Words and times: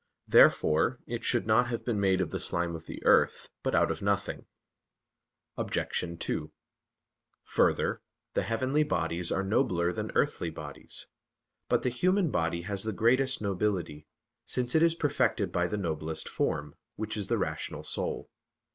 Therefore 0.27 0.99
it 1.05 1.23
should 1.23 1.45
not 1.45 1.67
have 1.67 1.85
been 1.85 1.99
made 1.99 2.21
of 2.21 2.31
the 2.31 2.39
slime 2.39 2.75
of 2.75 2.87
the 2.87 3.05
earth, 3.05 3.49
but 3.61 3.75
out 3.75 3.91
of 3.91 4.01
nothing. 4.01 4.47
Obj. 5.57 6.03
2: 6.19 6.51
Further, 7.43 8.01
the 8.33 8.41
heavenly 8.41 8.81
bodies 8.81 9.31
are 9.31 9.43
nobler 9.43 9.93
than 9.93 10.11
earthly 10.15 10.49
bodies. 10.49 11.05
But 11.69 11.83
the 11.83 11.89
human 11.89 12.31
body 12.31 12.63
has 12.63 12.81
the 12.81 12.93
greatest 12.93 13.43
nobility; 13.43 14.07
since 14.43 14.73
it 14.73 14.81
is 14.81 14.95
perfected 14.95 15.51
by 15.51 15.67
the 15.67 15.77
noblest 15.77 16.27
form, 16.27 16.73
which 16.95 17.15
is 17.15 17.27
the 17.27 17.37
rational 17.37 17.83
soul. 17.83 18.31